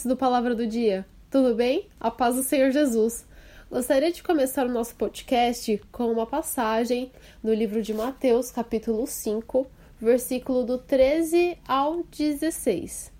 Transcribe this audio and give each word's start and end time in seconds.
Ouvintes 0.00 0.06
do 0.06 0.16
Palavra 0.16 0.54
do 0.54 0.66
Dia. 0.66 1.04
Tudo 1.30 1.54
bem? 1.54 1.86
A 2.00 2.10
paz 2.10 2.36
do 2.36 2.42
Senhor 2.42 2.70
Jesus. 2.70 3.26
Gostaria 3.70 4.10
de 4.10 4.22
começar 4.22 4.64
o 4.66 4.72
nosso 4.72 4.94
podcast 4.94 5.78
com 5.92 6.10
uma 6.10 6.26
passagem 6.26 7.12
no 7.42 7.52
livro 7.52 7.82
de 7.82 7.92
Mateus, 7.92 8.50
capítulo 8.50 9.06
5, 9.06 9.66
versículo 10.00 10.64
do 10.64 10.78
13 10.78 11.58
ao 11.68 12.02
16. 12.04 13.12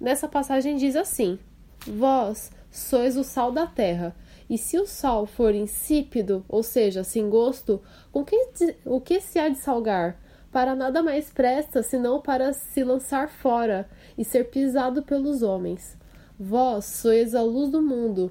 Nessa 0.00 0.26
passagem 0.26 0.76
diz 0.76 0.96
assim: 0.96 1.38
Vós 1.86 2.50
sois 2.70 3.16
o 3.16 3.22
sal 3.22 3.52
da 3.52 3.66
terra, 3.66 4.16
e 4.50 4.58
se 4.58 4.78
o 4.78 4.86
sal 4.86 5.24
for 5.24 5.54
insípido, 5.54 6.44
ou 6.48 6.64
seja, 6.64 7.04
sem 7.04 7.28
gosto, 7.30 7.80
com 8.10 8.24
que, 8.24 8.36
o 8.84 9.00
que 9.00 9.20
se 9.20 9.38
há 9.38 9.48
de 9.48 9.58
salgar? 9.58 10.18
Para 10.52 10.74
nada 10.74 11.02
mais 11.02 11.30
presta 11.30 11.82
senão 11.82 12.20
para 12.20 12.52
se 12.52 12.84
lançar 12.84 13.30
fora 13.30 13.88
e 14.18 14.24
ser 14.24 14.50
pisado 14.50 15.02
pelos 15.02 15.42
homens. 15.42 15.96
Vós 16.38 16.84
sois 16.84 17.34
a 17.34 17.40
luz 17.42 17.70
do 17.70 17.80
mundo. 17.80 18.30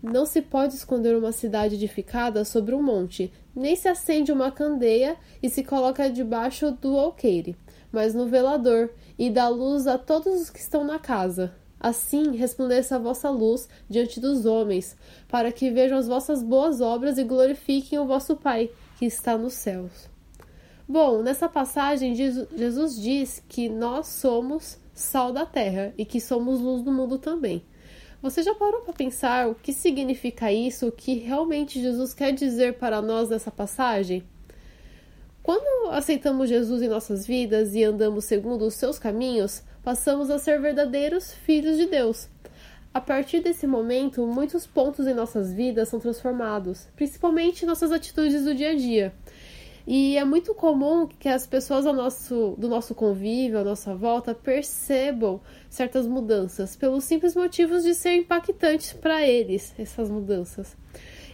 Não 0.00 0.24
se 0.24 0.40
pode 0.40 0.74
esconder 0.74 1.16
uma 1.16 1.32
cidade 1.32 1.74
edificada 1.74 2.44
sobre 2.44 2.76
um 2.76 2.82
monte, 2.82 3.32
nem 3.56 3.74
se 3.74 3.88
acende 3.88 4.30
uma 4.30 4.52
candeia 4.52 5.16
e 5.42 5.48
se 5.48 5.64
coloca 5.64 6.08
debaixo 6.08 6.70
do 6.70 6.96
alqueire, 6.96 7.56
mas 7.90 8.14
no 8.14 8.26
velador, 8.26 8.90
e 9.18 9.28
dá 9.28 9.48
luz 9.48 9.88
a 9.88 9.98
todos 9.98 10.42
os 10.42 10.50
que 10.50 10.60
estão 10.60 10.84
na 10.84 10.98
casa. 10.98 11.52
Assim 11.80 12.36
resplandeça 12.36 12.94
a 12.94 13.00
vossa 13.00 13.28
luz 13.30 13.68
diante 13.88 14.20
dos 14.20 14.46
homens, 14.46 14.96
para 15.28 15.50
que 15.50 15.72
vejam 15.72 15.98
as 15.98 16.06
vossas 16.06 16.40
boas 16.40 16.80
obras 16.80 17.18
e 17.18 17.24
glorifiquem 17.24 17.98
o 17.98 18.06
vosso 18.06 18.36
Pai, 18.36 18.70
que 18.96 19.06
está 19.06 19.36
nos 19.36 19.54
céus. 19.54 20.11
Bom, 20.88 21.22
nessa 21.22 21.48
passagem, 21.48 22.14
Jesus 22.14 23.00
diz 23.00 23.42
que 23.48 23.68
nós 23.68 24.08
somos 24.08 24.78
sal 24.92 25.32
da 25.32 25.46
terra 25.46 25.94
e 25.96 26.04
que 26.04 26.20
somos 26.20 26.60
luz 26.60 26.82
do 26.82 26.92
mundo 26.92 27.18
também. 27.18 27.64
Você 28.20 28.42
já 28.42 28.54
parou 28.54 28.82
para 28.82 28.92
pensar 28.92 29.48
o 29.48 29.54
que 29.54 29.72
significa 29.72 30.52
isso, 30.52 30.86
o 30.86 30.92
que 30.92 31.14
realmente 31.14 31.80
Jesus 31.80 32.14
quer 32.14 32.32
dizer 32.32 32.74
para 32.74 33.02
nós 33.02 33.28
nessa 33.28 33.50
passagem? 33.50 34.22
Quando 35.42 35.90
aceitamos 35.90 36.48
Jesus 36.48 36.82
em 36.82 36.88
nossas 36.88 37.26
vidas 37.26 37.74
e 37.74 37.82
andamos 37.82 38.24
segundo 38.24 38.64
os 38.64 38.74
seus 38.74 38.96
caminhos, 38.96 39.62
passamos 39.82 40.30
a 40.30 40.38
ser 40.38 40.60
verdadeiros 40.60 41.32
filhos 41.32 41.76
de 41.76 41.86
Deus. 41.86 42.28
A 42.94 43.00
partir 43.00 43.40
desse 43.40 43.66
momento, 43.66 44.24
muitos 44.24 44.66
pontos 44.66 45.06
em 45.06 45.14
nossas 45.14 45.52
vidas 45.52 45.88
são 45.88 45.98
transformados, 45.98 46.86
principalmente 46.94 47.66
nossas 47.66 47.90
atitudes 47.90 48.44
do 48.44 48.54
dia 48.54 48.70
a 48.70 48.74
dia. 48.76 49.12
E 49.86 50.16
é 50.16 50.24
muito 50.24 50.54
comum 50.54 51.06
que 51.06 51.28
as 51.28 51.46
pessoas 51.46 51.86
ao 51.86 51.92
nosso, 51.92 52.54
do 52.56 52.68
nosso 52.68 52.94
convívio, 52.94 53.58
à 53.58 53.64
nossa 53.64 53.94
volta, 53.94 54.34
percebam 54.34 55.40
certas 55.68 56.06
mudanças, 56.06 56.76
pelos 56.76 57.04
simples 57.04 57.34
motivos 57.34 57.82
de 57.82 57.94
ser 57.94 58.14
impactantes 58.14 58.92
para 58.92 59.26
eles, 59.26 59.74
essas 59.78 60.08
mudanças. 60.08 60.76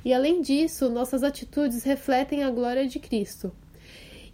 E 0.04 0.14
além 0.14 0.40
disso, 0.40 0.88
nossas 0.88 1.22
atitudes 1.22 1.82
refletem 1.82 2.42
a 2.42 2.50
glória 2.50 2.86
de 2.86 2.98
Cristo. 2.98 3.52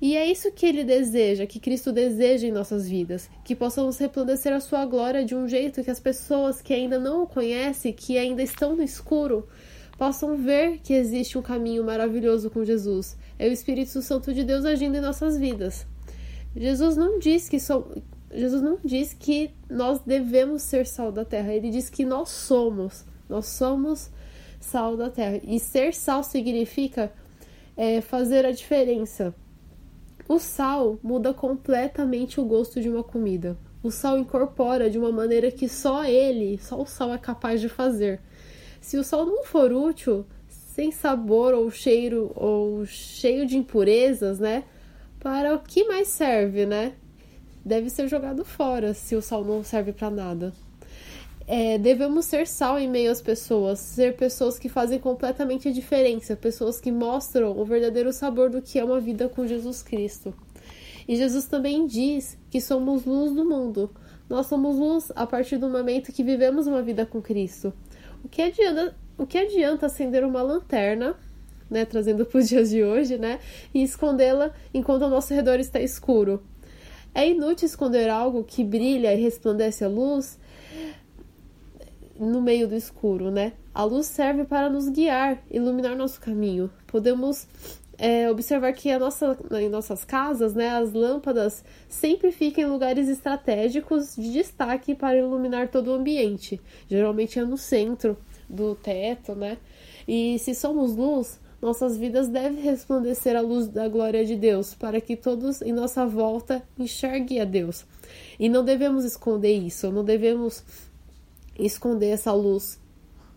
E 0.00 0.16
é 0.16 0.30
isso 0.30 0.52
que 0.52 0.66
ele 0.66 0.84
deseja, 0.84 1.46
que 1.46 1.58
Cristo 1.58 1.90
deseja 1.90 2.46
em 2.46 2.52
nossas 2.52 2.88
vidas, 2.88 3.30
que 3.44 3.54
possamos 3.54 3.96
resplandecer 3.98 4.52
a 4.52 4.60
sua 4.60 4.84
glória 4.84 5.24
de 5.24 5.34
um 5.34 5.48
jeito 5.48 5.82
que 5.82 5.90
as 5.90 5.98
pessoas 5.98 6.60
que 6.60 6.74
ainda 6.74 6.98
não 6.98 7.22
o 7.22 7.26
conhecem, 7.26 7.92
que 7.92 8.18
ainda 8.18 8.42
estão 8.42 8.76
no 8.76 8.82
escuro, 8.82 9.48
possam 9.96 10.36
ver 10.36 10.78
que 10.78 10.92
existe 10.92 11.38
um 11.38 11.42
caminho 11.42 11.84
maravilhoso 11.84 12.50
com 12.50 12.64
Jesus. 12.64 13.16
É 13.38 13.48
o 13.48 13.52
Espírito 13.52 14.00
Santo 14.02 14.32
de 14.32 14.44
Deus 14.44 14.64
agindo 14.64 14.96
em 14.96 15.00
nossas 15.00 15.38
vidas. 15.38 15.86
Jesus 16.56 16.96
não 16.96 17.18
diz 17.18 17.48
que. 17.48 17.58
Jesus 17.58 18.62
não 18.62 18.78
diz 18.84 19.12
que 19.12 19.52
nós 19.70 20.00
devemos 20.00 20.62
ser 20.62 20.86
sal 20.86 21.12
da 21.12 21.24
terra, 21.24 21.52
ele 21.52 21.70
diz 21.70 21.88
que 21.88 22.04
nós 22.04 22.30
somos. 22.30 23.04
Nós 23.28 23.46
somos 23.46 24.10
sal 24.60 24.96
da 24.96 25.10
terra. 25.10 25.40
E 25.44 25.58
ser 25.60 25.94
sal 25.94 26.22
significa 26.22 27.12
é, 27.76 28.00
fazer 28.00 28.44
a 28.44 28.50
diferença. 28.50 29.34
O 30.28 30.38
sal 30.38 30.98
muda 31.02 31.34
completamente 31.34 32.40
o 32.40 32.44
gosto 32.44 32.80
de 32.80 32.88
uma 32.88 33.04
comida. 33.04 33.56
O 33.82 33.90
sal 33.90 34.18
incorpora 34.18 34.88
de 34.88 34.98
uma 34.98 35.12
maneira 35.12 35.50
que 35.50 35.68
só 35.68 36.04
ele, 36.04 36.58
só 36.58 36.80
o 36.80 36.86
sal 36.86 37.12
é 37.12 37.18
capaz 37.18 37.60
de 37.60 37.68
fazer. 37.68 38.20
Se 38.84 38.98
o 38.98 39.02
sal 39.02 39.24
não 39.24 39.44
for 39.44 39.72
útil, 39.72 40.26
sem 40.46 40.92
sabor 40.92 41.54
ou 41.54 41.70
cheiro 41.70 42.30
ou 42.36 42.84
cheio 42.84 43.46
de 43.46 43.56
impurezas, 43.56 44.38
né? 44.38 44.62
Para 45.18 45.54
o 45.54 45.58
que 45.58 45.84
mais 45.84 46.08
serve, 46.08 46.66
né? 46.66 46.92
Deve 47.64 47.88
ser 47.88 48.08
jogado 48.08 48.44
fora 48.44 48.92
se 48.92 49.16
o 49.16 49.22
sal 49.22 49.42
não 49.42 49.64
serve 49.64 49.94
para 49.94 50.10
nada. 50.10 50.52
É, 51.46 51.78
devemos 51.78 52.26
ser 52.26 52.46
sal 52.46 52.78
em 52.78 52.86
meio 52.86 53.10
às 53.10 53.22
pessoas, 53.22 53.78
ser 53.78 54.16
pessoas 54.16 54.58
que 54.58 54.68
fazem 54.68 54.98
completamente 54.98 55.66
a 55.66 55.72
diferença, 55.72 56.36
pessoas 56.36 56.78
que 56.78 56.92
mostram 56.92 57.58
o 57.58 57.64
verdadeiro 57.64 58.12
sabor 58.12 58.50
do 58.50 58.60
que 58.60 58.78
é 58.78 58.84
uma 58.84 59.00
vida 59.00 59.30
com 59.30 59.46
Jesus 59.46 59.82
Cristo. 59.82 60.34
E 61.08 61.16
Jesus 61.16 61.46
também 61.46 61.86
diz 61.86 62.36
que 62.50 62.60
somos 62.60 63.06
luz 63.06 63.32
do 63.32 63.46
mundo. 63.46 63.90
Nós 64.28 64.46
somos 64.46 64.76
luz 64.76 65.10
a 65.16 65.26
partir 65.26 65.56
do 65.56 65.70
momento 65.70 66.12
que 66.12 66.22
vivemos 66.22 66.66
uma 66.66 66.82
vida 66.82 67.06
com 67.06 67.22
Cristo. 67.22 67.72
O 68.24 68.28
que 68.28 68.40
adianta, 68.40 68.96
o 69.18 69.26
que 69.26 69.36
adianta 69.36 69.86
acender 69.86 70.24
uma 70.24 70.40
lanterna, 70.40 71.14
né, 71.70 71.84
trazendo 71.84 72.24
para 72.26 72.38
os 72.38 72.48
dias 72.48 72.70
de 72.70 72.82
hoje, 72.82 73.18
né, 73.18 73.38
e 73.72 73.82
escondê-la 73.82 74.52
enquanto 74.72 75.02
ao 75.02 75.10
nosso 75.10 75.34
redor 75.34 75.60
está 75.60 75.78
escuro? 75.80 76.42
É 77.14 77.28
inútil 77.28 77.66
esconder 77.66 78.08
algo 78.08 78.42
que 78.42 78.64
brilha 78.64 79.14
e 79.14 79.20
resplandece 79.20 79.84
a 79.84 79.88
luz 79.88 80.38
no 82.18 82.40
meio 82.40 82.68
do 82.68 82.74
escuro, 82.74 83.30
né? 83.30 83.52
A 83.74 83.84
luz 83.84 84.06
serve 84.06 84.44
para 84.44 84.70
nos 84.70 84.88
guiar, 84.88 85.42
iluminar 85.50 85.96
nosso 85.96 86.20
caminho. 86.20 86.70
Podemos 86.86 87.46
é, 87.98 88.30
observar 88.30 88.72
que 88.72 88.90
a 88.90 88.98
nossa, 88.98 89.36
em 89.52 89.68
nossas 89.68 90.04
casas, 90.04 90.54
né, 90.54 90.68
as 90.70 90.92
lâmpadas 90.92 91.64
sempre 91.88 92.30
ficam 92.30 92.64
em 92.64 92.70
lugares 92.70 93.08
estratégicos 93.08 94.14
de 94.16 94.32
destaque 94.32 94.94
para 94.94 95.18
iluminar 95.18 95.68
todo 95.68 95.88
o 95.88 95.94
ambiente. 95.94 96.60
Geralmente 96.88 97.38
é 97.38 97.44
no 97.44 97.56
centro 97.56 98.16
do 98.48 98.74
teto, 98.74 99.34
né? 99.34 99.58
E 100.06 100.38
se 100.38 100.54
somos 100.54 100.94
luz, 100.94 101.40
nossas 101.60 101.96
vidas 101.96 102.28
devem 102.28 102.60
resplandecer 102.60 103.34
a 103.34 103.40
luz 103.40 103.68
da 103.68 103.88
glória 103.88 104.24
de 104.24 104.36
Deus, 104.36 104.74
para 104.74 105.00
que 105.00 105.16
todos 105.16 105.62
em 105.62 105.72
nossa 105.72 106.04
volta 106.04 106.62
enxerguem 106.78 107.40
a 107.40 107.44
Deus. 107.44 107.86
E 108.38 108.48
não 108.48 108.62
devemos 108.62 109.04
esconder 109.04 109.54
isso, 109.54 109.90
não 109.90 110.04
devemos 110.04 110.62
esconder 111.58 112.08
essa 112.08 112.32
luz 112.32 112.80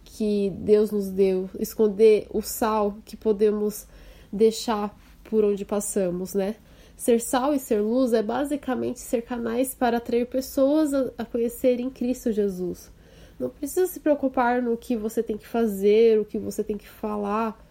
que 0.03 0.50
Deus 0.57 0.91
nos 0.91 1.09
deu, 1.09 1.50
esconder 1.59 2.28
o 2.31 2.41
sal 2.41 2.97
que 3.05 3.16
podemos 3.16 3.85
deixar 4.31 4.97
por 5.23 5.44
onde 5.44 5.66
passamos, 5.66 6.33
né? 6.33 6.56
Ser 6.95 7.22
sal 7.22 7.53
e 7.53 7.59
ser 7.59 7.81
luz 7.81 8.13
é 8.13 8.23
basicamente 8.23 9.00
ser 9.00 9.22
canais 9.22 9.75
para 9.75 9.97
atrair 9.97 10.25
pessoas 10.25 10.94
a, 11.17 11.25
conhecerem 11.25 11.89
Cristo 11.89 12.31
Jesus. 12.31 12.91
Não 13.39 13.50
precisa 13.50 13.85
se 13.85 14.00
preocupar 14.00 14.63
no 14.63 14.75
que 14.75 14.95
você 14.95 15.22
tem 15.22 15.38
que 15.38 15.47
fazer, 15.47 16.19
o 16.19 16.25
que 16.25 16.39
você 16.39 16.63
tem 16.63 16.75
que 16.75 16.89
falar 16.89 17.63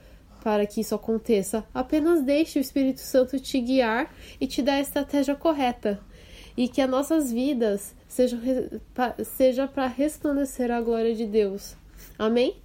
para 0.45 0.65
que 0.65 0.81
isso 0.81 0.95
aconteça. 0.95 1.65
Apenas 1.75 2.23
deixe 2.23 2.59
o 2.59 2.61
Espírito 2.61 3.01
Santo 3.01 3.41
te 3.41 3.61
guiar 3.61 4.15
e 4.41 4.47
te 4.47 4.63
dar 4.63 4.75
a 4.75 4.81
estratégia 4.81 5.35
correta 5.35 6.01
e 6.57 6.69
que 6.69 6.81
as 6.81 6.89
nossas 6.89 7.33
vidas 7.33 7.95
sejam 8.09 8.41
seja 9.25 9.69
para 9.69 9.87
resplandecer 9.87 10.71
a 10.71 10.81
glória 10.81 11.15
de 11.15 11.27
Deus. 11.27 11.77
Amém? 12.19 12.57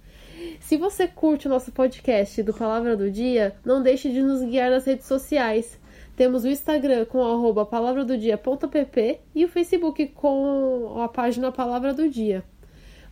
Se 0.60 0.76
você 0.76 1.06
curte 1.06 1.46
o 1.46 1.50
nosso 1.50 1.70
podcast 1.70 2.42
do 2.42 2.54
Palavra 2.54 2.96
do 2.96 3.10
Dia, 3.10 3.54
não 3.64 3.82
deixe 3.82 4.10
de 4.10 4.22
nos 4.22 4.42
guiar 4.42 4.70
nas 4.70 4.84
redes 4.84 5.06
sociais. 5.06 5.78
Temos 6.16 6.44
o 6.44 6.48
Instagram 6.48 7.04
com 7.04 7.20
palavradodia.pp 7.66 9.20
e 9.34 9.44
o 9.44 9.48
Facebook 9.48 10.06
com 10.08 11.00
a 11.00 11.08
página 11.08 11.52
Palavra 11.52 11.94
do 11.94 12.08
Dia. 12.08 12.44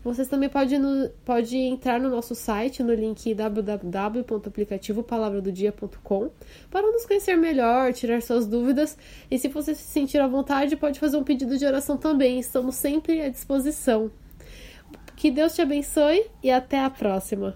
Vocês 0.02 0.28
também 0.28 0.48
podem 0.48 0.80
pode 1.24 1.58
entrar 1.58 2.00
no 2.00 2.08
nosso 2.08 2.34
site 2.34 2.82
no 2.82 2.94
link 2.94 3.34
www.aplicativopalavradodia.com 3.34 6.30
para 6.70 6.90
nos 6.90 7.04
conhecer 7.04 7.36
melhor, 7.36 7.92
tirar 7.92 8.22
suas 8.22 8.46
dúvidas 8.46 8.96
e 9.30 9.38
se 9.38 9.48
você 9.48 9.74
se 9.74 9.82
sentir 9.82 10.18
à 10.18 10.26
vontade, 10.26 10.74
pode 10.76 10.98
fazer 10.98 11.18
um 11.18 11.24
pedido 11.24 11.58
de 11.58 11.66
oração 11.66 11.98
também. 11.98 12.38
Estamos 12.38 12.76
sempre 12.76 13.20
à 13.20 13.28
disposição. 13.28 14.10
Que 15.16 15.30
Deus 15.30 15.54
te 15.54 15.60
abençoe 15.60 16.24
e 16.42 16.50
até 16.50 16.80
a 16.80 16.88
próxima. 16.88 17.54